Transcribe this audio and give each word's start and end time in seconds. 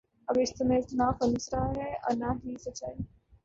اب 0.27 0.37
رشتوں 0.37 0.67
میں 0.67 0.79
نہ 0.93 1.09
خلوص 1.19 1.53
رہا 1.53 1.69
ہے 1.77 1.91
اور 1.93 2.17
نہ 2.17 2.33
ہی 2.45 2.55
سچائی 2.59 3.01